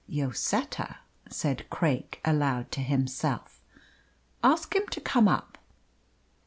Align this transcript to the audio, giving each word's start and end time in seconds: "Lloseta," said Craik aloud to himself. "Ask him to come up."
"Lloseta," 0.09 0.95
said 1.29 1.69
Craik 1.69 2.21
aloud 2.25 2.71
to 2.71 2.79
himself. 2.79 3.61
"Ask 4.43 4.73
him 4.75 4.87
to 4.87 4.99
come 4.99 5.27
up." 5.27 5.59